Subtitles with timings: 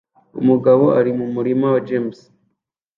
[0.41, 2.19] Umugabo ari mumurima wa james